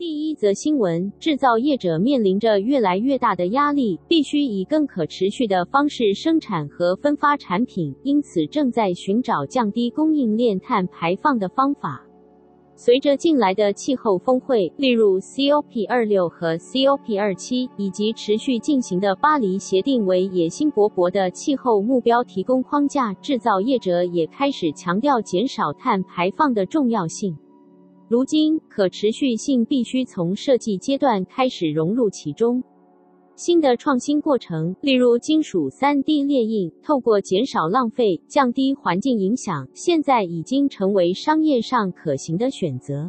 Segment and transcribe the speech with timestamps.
[0.00, 12.02] 第一则新闻：制造业者面临着越来越大的压力，必须以更可持续的方式生产和分发产品，因此正在寻找降低供应链碳排放的方法。
[12.74, 27.36] 随着近来的气候峰会，例如 COP26 和 COP27，以及持续进行的巴黎协定为野心勃勃的气候目标提供框架，制造业者也开始强调减少碳排放的重要性。
[28.10, 32.60] 如今，可持续性必须从设计阶段开始融入其中。
[33.36, 43.08] 新的创新过程，例如金属 3D 列印，透过减少浪费、降低环境影响，现在已经成为商业上可行的选择。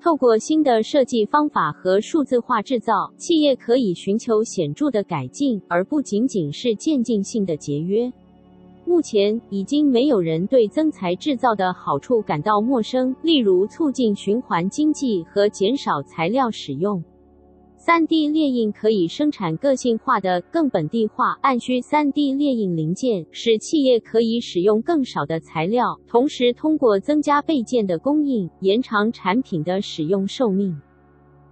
[0.00, 8.12] 透过新的设计方法和数字化制造，企业可以寻求显著的改进，而不仅仅是渐进性的节约。
[8.86, 17.02] 目前，已经没有人对增材制造的好处感到陌生，例如促进循环经济和减少材料使用。
[17.78, 30.80] 3D 列印可以生产个性化的、更本地化、按需 3D 列印零件，使企业可以使用更少的材料，同时通过增加备件的供应，延长产品的使用寿命。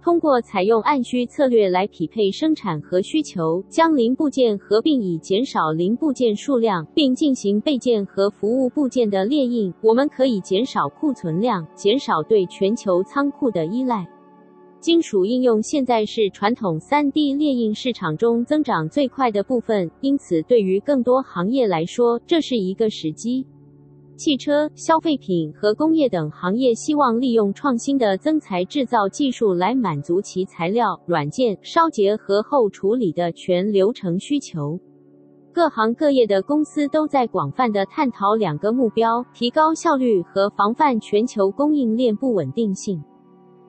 [0.05, 14.07] 通过采用按需策略来匹配生产和需求，将零部件合并以减少零部件数量，并进行备件和服务部件的列印，我们可以减少库存量，减少对全球仓库的依赖。
[14.79, 23.43] 金属应用现在是传统 3D 列印市场中增长最快的部分，因此对于更多行业来说，这是一个时机。
[24.17, 34.79] 汽车、消费品和工业等行业希望利用创新的增材制造技术来满足其材料、软件、烧结和后处理的全流程需求。
[35.51, 43.03] 各行各业的公司都在广泛地探讨两个目标：提高效率和防范全球供应链不稳定性。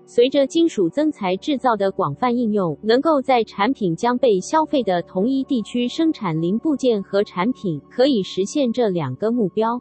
[0.05, 9.81] 随着金属增材制造的广泛应用，能够在产品将被消费的同一地区生产零部件和产品，可以实现这两个目标。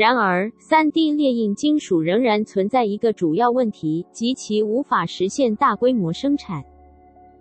[0.00, 6.64] 然而，3D 列印金属仍然存在一个主要问题，即其无法实现大规模生产。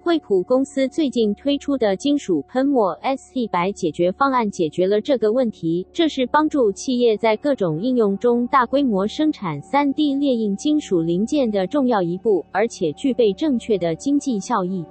[0.02, 5.88] 惠普公司最近推出的金属喷墨 S100 解决方案解决了这个问题。
[5.94, 14.84] 这是帮助企业在各种应用中大规模生产 3D 列印金属零件的重要一步，而且具备正确的经济效益。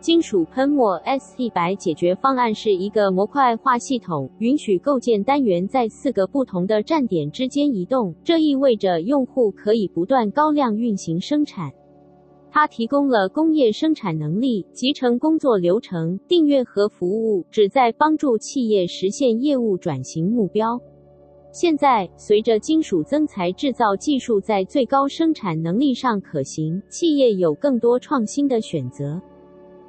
[0.00, 8.14] 金属喷墨 S 一百解决方案是一个模块化系统，允许构建单元在四个不同的站点之间移动。
[8.24, 11.70] 这意味着用户可以不断高量运行生产。
[12.50, 20.80] 它提供了工业生产能力、集成工作流程、订阅和服务，旨在帮助企业实现业务转型目标。
[21.52, 29.20] 现在，随着金属增材制造技术在最高生产能力上可行，企业有更多创新的选择。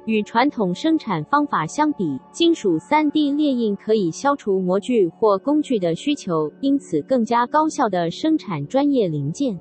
[0.06, 9.58] 与传统生产方法相比，金属 3D 列印可以消除模具或工具的需求，因此更加高效地生产专业零件。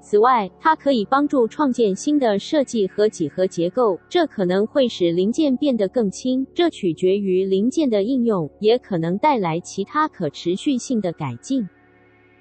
[0.00, 11.66] 此外，它可以帮助创建新的设计和几何结构，这可能会使零件变得更轻，这取决于零件的应用，也可能带来其他可持续性的改进。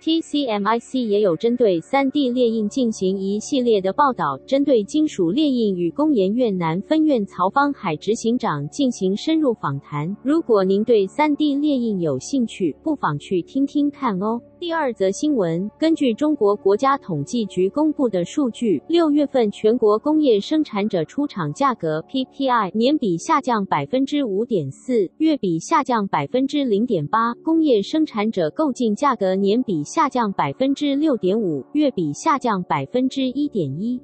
[0.02, 10.18] TCMIC 也有针对 3D 列印进行一系列的报道，针对金属列印与工研院南分院曹方海执行长进行深入访谈。
[10.24, 14.42] 如果您对 3D 列印有兴趣，不妨去听听看哦。
[14.60, 34.02] 第二则新闻，根据中国国家统计局公布的数据，六月份全国工业生产者出厂价格 PPI 年比下降百分之五点四，月比下降百分之零点八；工业生产者购进价格年比下降百分之六点五，月比下降百分之一点一。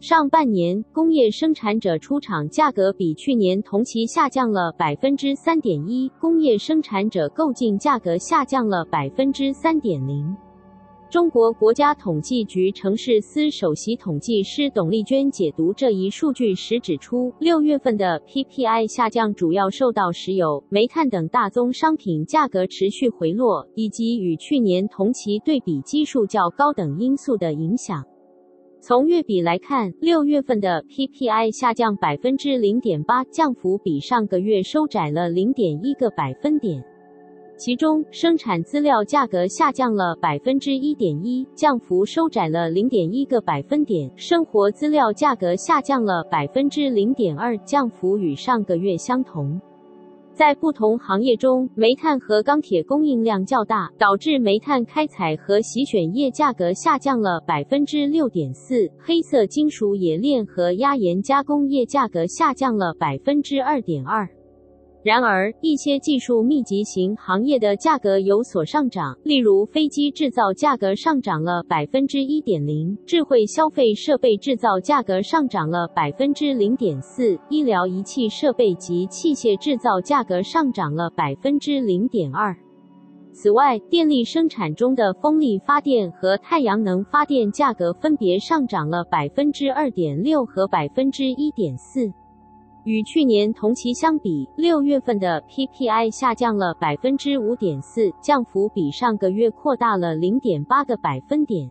[0.00, 10.34] 上半年，工业生产者出厂价格比去年同期下降了百分之三点一，工业生产者购进价格下降了百分之三点零。
[11.10, 28.04] 中国国家统计局城市司首席统计师董丽娟解读这一数据时指出，六月份的 PPI 下降主要受到石油、煤炭等大宗商品价格持续回落，以及与去年同期对比基数较高等因素的影响。
[28.80, 36.84] 从月比来看，六月份的 PPI 下降百分之零点八，降幅比上个月收窄了零点一个百分点。
[37.60, 49.60] 其中生产资料价格下降了百分之一点一，降幅收窄了零点一个百分点；生活资料价格下降了百分之零点二，降幅与上个月相同。
[50.32, 64.26] 在不同行业中，煤炭和钢铁供应量较大，导致煤炭开采和洗选业价格下降了百分之六点四；黑色金属冶炼和压延加工业价格下降了百分之二点二。
[65.02, 82.54] 然而，一些技术密集型行业的价格有所上涨，例如飞机制造价格上涨了百分之一点零，智慧消费设备制造价格上涨了百分之零点四，医疗仪器设备及器械制造价格上涨了百分之零点二。
[83.32, 92.12] 此外，电力生产中的风力发电和太阳能发电价格分别上涨了百分之二点六和百分之一点四。
[92.84, 101.70] 与去年同期相比，六月份的 PPI 下降了百分之五点四，降幅比上个月扩大了零点八个百分点。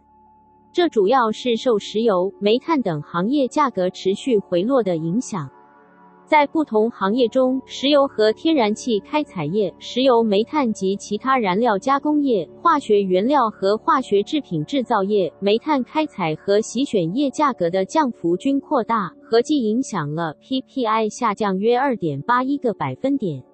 [0.72, 5.50] 这主要是受石油、煤炭等行业价格持续回落的影响。
[6.30, 23.49] 在不同行业中，石油和天然气开采业、石油煤炭及其他燃料加工业、化学原料和化学制品制造业、煤炭开采和洗选业价格的降幅均扩大，合计影响了 PPI 下降约二点八一个百分点。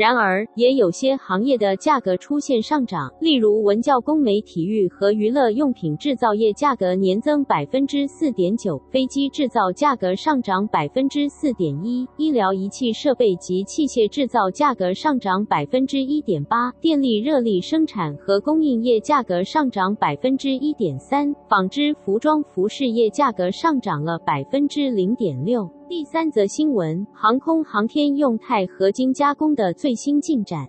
[0.00, 25.68] 然而，也有些行业的价格出现上涨，例如文教工媒体育和娱乐用品制造业价格年增百分之四点九，飞机制造价格上涨百分之四点一，医疗仪器设备及器械制造价格上涨百分之一点八，电力热力生产和供应业价格上涨百分之一点三，纺织服装服饰业价格上涨了百分之零点六。
[25.90, 30.68] 第三则新闻：航空航天用钛合金加工的最新进展。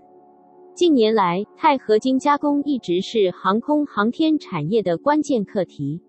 [0.73, 6.01] 近年来，钛合金加工一直是航空航天产业的关键课题。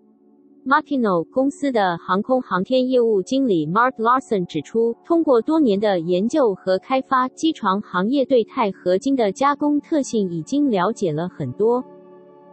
[0.65, 11.85] Machino 公司的航空航天业务经理 Mark Larson 指出，通过多年的研究和开发，机床行业对钛合金的加工特性已经了解了很多。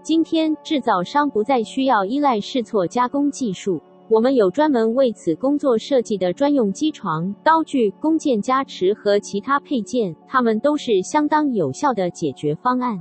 [0.03, 3.81] 今天，制造商不再需要依赖试错加工技术。
[4.11, 13.01] 我们有专门为此工作设计的专用机床、刀具、工件加持和其他配件，它们都是相当有效的解决方案。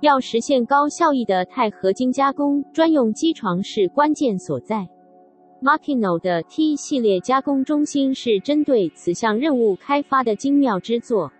[0.00, 4.88] 要实现高效益的钛合金加工，专用机床是关键所在。
[5.60, 11.32] Machino 的 T 系列加工中心是针对此项任务开发的精妙之作。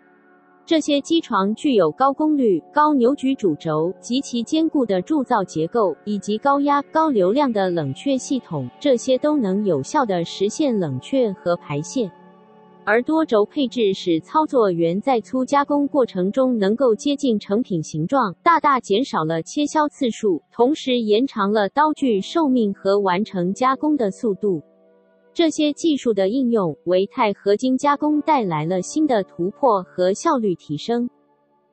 [0.69, 12.13] 这些机床具有高功率、高扭矩主轴、极其坚固的铸造结构，以及高压、高流量的冷却系统，这些都能有效地实现冷却和排泄。
[12.85, 24.61] 而多轴配置使操作员在粗加工过程中能够接近成品形状，大大减少了切削次数，同时延长了刀具寿命和完成加工的速度。
[25.39, 31.09] 这些技术的应用为钛合金加工带来了新的突破和效率提升。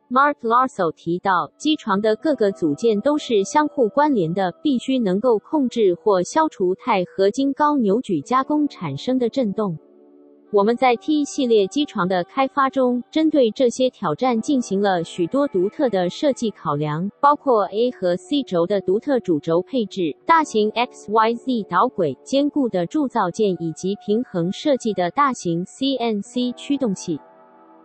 [0.08, 9.76] Mark Larso 提到，机床的各个组件都是相互关联的，必须能够控制或消除钛合金高扭矩加工产生的震动。
[10.56, 27.20] 我们在 T 系列机床的开发中，针对这些挑战进行了许多独特的设计考量，包括 A 和 C 轴的独特主轴配置、大型 XYZ 导轨、坚固的铸造件以及平衡设计的大型 CNC 驱动器。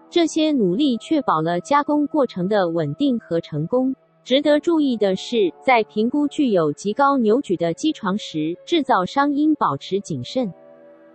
[0.08, 3.92] 这些努力确保了加工过程的稳定和成功。
[4.22, 10.54] 值得注意的是，在评估具有极高扭矩的机床时，制造商应保持谨慎。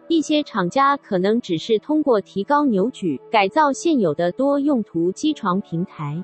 [0.07, 6.24] 一些厂家可能只是通过提高扭矩，改造现有的多用途机床平台，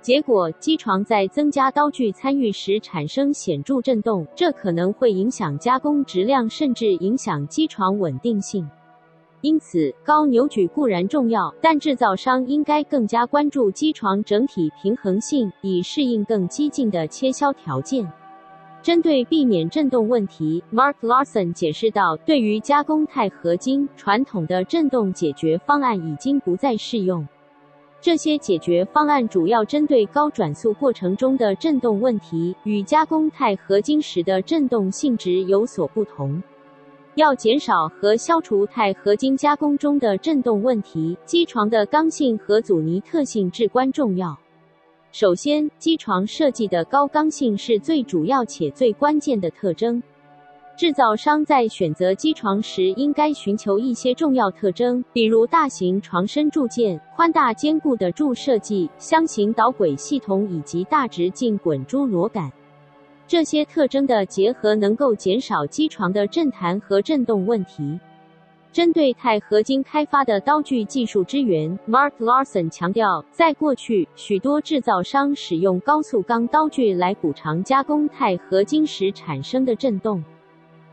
[0.00, 8.68] 结果机床在增加刀具参与时产生显著震动，这可能会影响加工质量，甚至影响机床稳定性。
[9.40, 18.06] 因此，高扭矩固然重要，但制造商应该更加关注机床整体平衡性，以适应更激进的切削条件。
[18.82, 27.28] 针对避免震动问题，Mark Larson 解释道：“对于加工钛合金，传统的震动解决方案已经不再适用。
[28.00, 36.42] 这些解决方案主要针对高转速过程中的震动问题，与加工钛合金时的震动性质有所不同。
[37.16, 44.34] 要减少和消除钛合金加工中的震动问题，机床的刚性和阻尼特性至关重要。”
[45.12, 50.00] 首先，机床设计的高刚性是最主要且最关键的特征。
[50.76, 62.50] 制造商在选择机床时应该寻求一些重要特征，比如大型床身铸件、宽大坚固的柱设计、箱型导轨系统以及大直径滚珠螺杆。
[63.26, 67.98] 这些特征的结合能够减少机床的震弹和震动问题。
[68.72, 80.22] 针对钛合金开发的刀具技术支援，Mark Larson 强调，在过去，许多制造商使用高速钢刀具来补偿加工钛合金时产生的震动。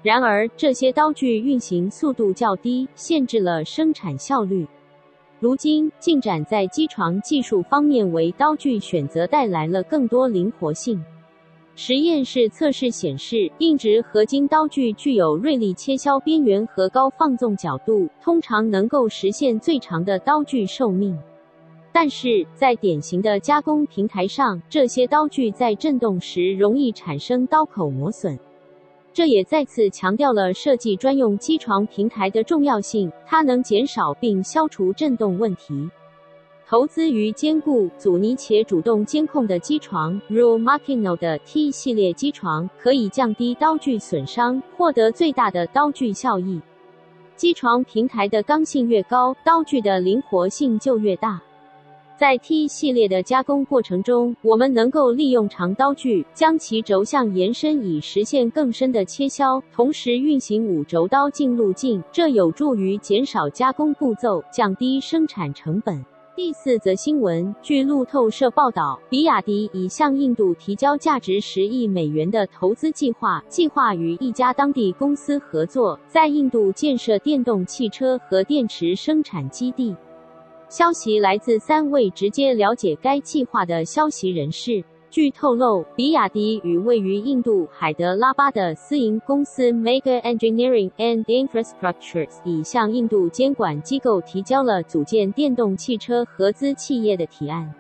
[0.01, 4.65] 然而，这些刀具运行速度较低，限制了生产效率。
[5.39, 11.00] 如今，进展在机床技术方面为刀具选择带来了更多灵活性。
[11.79, 21.15] 实验室测试显示，硬质合金刀具具有锐利切削边缘和高放纵角度，通常能够实现最长的刀具寿命。
[21.93, 28.39] 但是在典型的加工平台上，这些刀具在震动时容易产生刀口磨损。
[29.13, 35.88] 这也再次强调了设计专用机床平台的重要性，它能减少并消除震动问题。
[36.69, 46.59] 投资于坚固、阻尼且主动监控的机床，如 Makino 的 T 系列机床，可以降低刀具损伤，获得最大的刀具效益。
[47.38, 51.41] 机床平台的刚性越高，刀具的灵活性就越大。
[52.17, 66.03] 在 T 系列的加工过程中，我们能够利用长刀具将其轴向延伸，以实现更深的切削，同时运行五轴刀进路径，这有助于减少加工步骤，降低生产成本。
[66.38, 79.96] 第四则新闻，据路透社报道，比亚迪已向印度提交价值十亿美元的投资计划，计划与一家当地公司合作，在印度建设电动汽车和电池生产基地。
[80.70, 84.84] 消息来自三位直接了解该计划的消息人士。
[85.09, 97.73] 据透露，比亚迪与位于印度海德拉巴的私营公司 Mega Engineering and Infrastructures 已向印度监管机构提交了组建电动汽车合资企业的提案。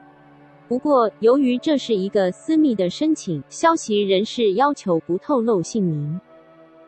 [0.69, 6.19] 不过，由于这是一个私密的申请，消息人士要求不透露姓名。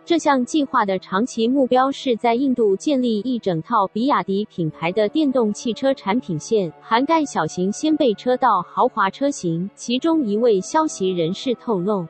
[0.09, 9.69] 这项计划的长期目标是在印度建立一整套比亚迪品牌的电动汽车产品线，涵盖小型掀背车到豪华车型。
[9.75, 12.07] 其中一位消息人士透露，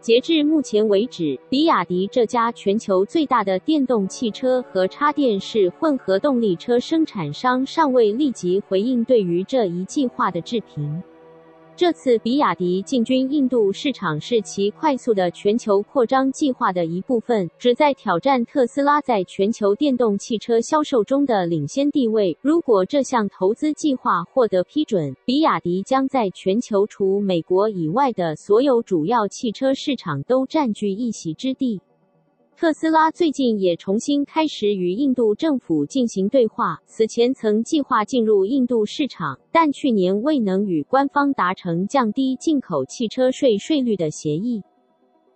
[0.00, 11.00] 截至目前为止，比亚迪这家全球最大的电动汽车和插电式混合动力车生产商尚未立即回应对于这一计划的置评。
[11.80, 22.36] 这次比亚迪进军印度市场是其快速的全球扩张计划的一部分，旨在挑战特斯拉在全球电动汽车销售中的领先地位。
[22.42, 31.80] 如果这项投资计划获得批准，比亚迪将在全球除美国以外的所有主要汽车市场都占据一席之地。
[32.60, 44.62] 特斯拉最近也重新开始与印度政府进行对话，此前曾计划进入印度市场，但去年未能与官方达成降低进口汽车税税率的协议。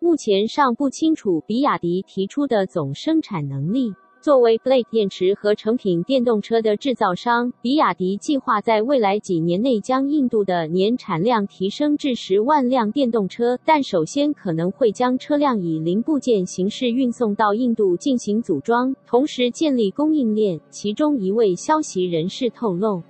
[0.00, 3.94] 目前尚不清楚比亚迪提出的总生产能力。
[4.24, 20.58] 作为 Blade 电池和成品电动车的制造商，比亚迪计划在未来几年内将印度的年产量提升至十万辆电动车，但首先可能会将车辆以零部件形式运送到印度进行组装，同时建立供应链。
[20.70, 23.02] 其中一位消息人士透露，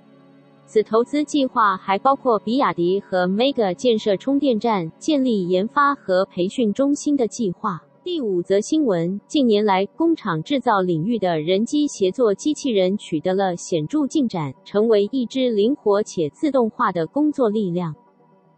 [0.65, 7.81] 此投资计划还包括比亚迪和 Mega 建设充电站、建立研发和培训中心的计划。
[8.05, 17.95] 第五则新闻：近年来，工厂制造领域的人机协作机器人取得了显著进展，成为一支灵活且自动化的工作力量。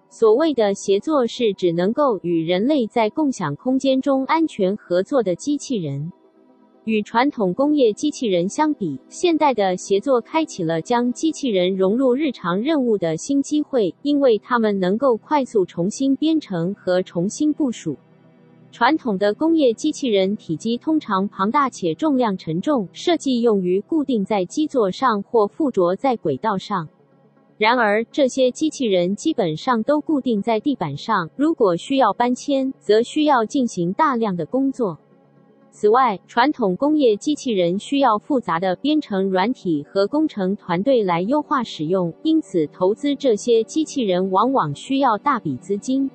[0.09, 6.11] 所谓的协作，是指能够与人类在共享空间中安全合作的机器人。
[6.83, 17.95] 与传统工业机器人相比，现代的协作开启了将机器人融入日常任务的新机会，因为它们能够快速重新编程和重新部署。
[18.71, 26.87] 传统的工业机器人体积通常庞大且重量沉重，设计用于固定在基座上或附着在轨道上。
[27.57, 34.99] 然而，这些机器人基本上都固定在地板上，如果需要搬迁，则需要进行大量的工作。
[35.71, 46.11] 此外，传统工业机器人需要复杂的编程软体和工程团队来优化使用，因此投资这些机器人往往需要大笔资金。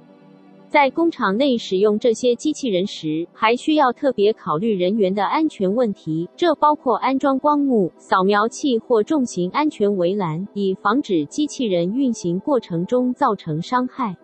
[0.73, 14.17] 在工厂内使用这些机器人时，还需要特别考虑人员的安全问题，这包括安装光幕、扫描器或重型安全围栏，以防止机器人运行过程中造成伤害。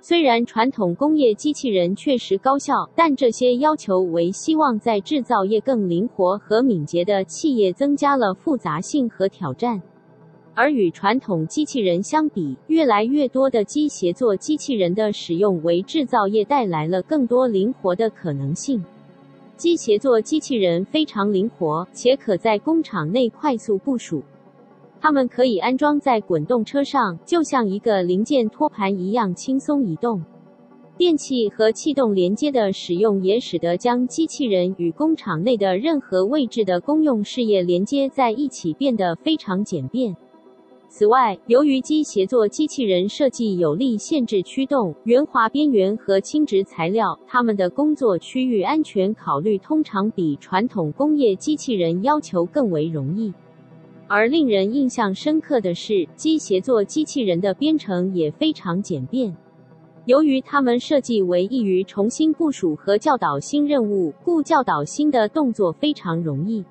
[0.00, 9.82] 虽然传统工业机器人确实高效，但这些要求为希望在制造业更灵活和敏捷的企业增加了复杂性和挑战。
[10.54, 18.82] 而与传统机器人相比，越来越多的机协作机器人的使用为制造业带来了更多灵活的可能性。
[19.56, 24.22] 机协作机器人非常灵活，且可在工厂内快速部署。
[25.00, 30.24] 它们可以安装在滚动车上，就像一个零件托盘一样轻松移动。
[30.96, 40.16] 电气和气动连接的使用也使得将机器人与工厂内的任何位置的公用事业连接在一起变得非常简便。
[40.96, 53.34] 此外，由于机协作机器人设计有力限制驱动、圆滑边缘和轻质材料，它们的工作区域安全考虑通常比传统工业机器人要求更为容易。
[54.06, 59.36] 而令人印象深刻的是，机协作机器人的编程也非常简便。
[60.04, 66.64] 由于它们设计为易于重新部署和教导新任务，故教导新的动作非常容易。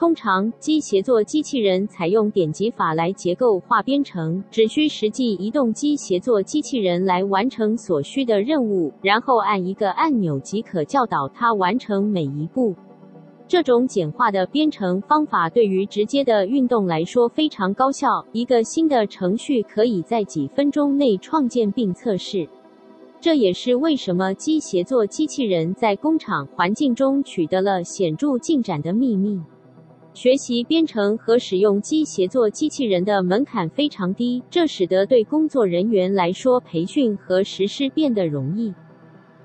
[0.00, 12.74] 通常，机协作机器人采用点击法来结构化编程，只需实际移动机协作机器人来完成所需的任务，然后按一个按钮即可教导它完成每一步。
[13.46, 18.24] 这种简化的编程方法对于直接的运动来说非常高效。
[18.32, 22.48] 一个新的程序可以在几分钟内创建并测试。
[23.20, 29.38] 这也是为什么机协作机器人在工厂环境中取得了显著进展的秘密。
[30.12, 38.74] 学习编程和使用机协作机器人的门槛非常低，这使得对工作人员来说培训和实施变得容易。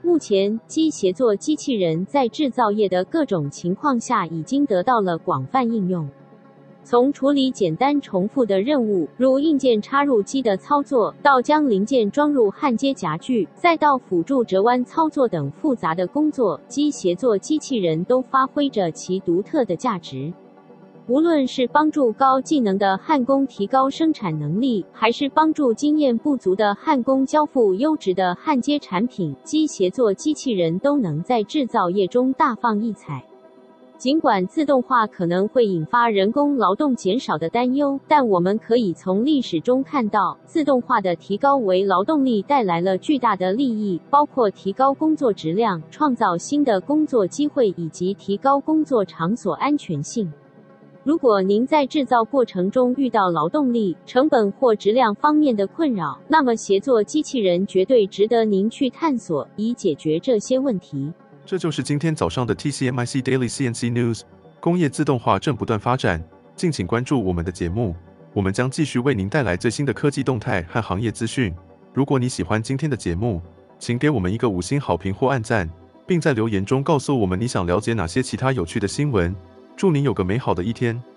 [0.01, 6.09] 目前，机协作机器人在制造业的各种情况下已经得到了广泛应用。
[6.83, 20.33] 从处理简单重复的任务，如硬件插入机的操作，到将零件装入焊接夹具，再到辅助折弯操作等复杂的工作，机协作机器人都发挥着其独特的价值。
[21.07, 33.23] 无论是帮助高技能的焊工提高生产能力，还是帮助经验不足的焊工交付优质的焊接产品，机协作机器人都能在制造业中大放异彩。
[33.99, 50.27] 尽管自动化可能会引发人工劳动减少的担忧，但我们可以从历史中看到，自动化的提高为劳动力带来了巨大的利益，包括提高工作质量、创造新的工作机会以及提高工作场所安全性。
[51.05, 61.13] 如果您在制造过程中遇到劳动力、成本或质量方面的困扰，那么协作机器人绝对值得您去探索，以解决这些问题。
[61.45, 64.21] 这就是今天早上的 TCMIC Daily CNC News。
[64.59, 66.19] 工业自动化正不断发展，
[66.55, 67.95] 敬请关注我们的节目，
[68.33, 71.53] 我们将继续为您带来最新的科技动态和行业资讯。
[71.93, 73.39] 如果你喜欢今天的节目，
[73.77, 75.69] 请给我们一个五星好评或按赞，
[76.07, 79.35] 并在留言中告诉我们你想了解哪些其他有趣的新闻。
[79.75, 81.14] 祝您有个美好的一天。